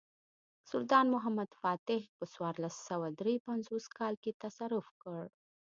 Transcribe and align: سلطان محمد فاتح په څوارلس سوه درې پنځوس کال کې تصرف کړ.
سلطان 0.71 1.05
محمد 1.15 1.49
فاتح 1.61 2.01
په 2.17 2.25
څوارلس 2.33 2.75
سوه 2.89 3.07
درې 3.19 3.35
پنځوس 3.47 3.85
کال 3.97 4.13
کې 4.23 4.31
تصرف 4.43 4.85
کړ. 5.01 5.21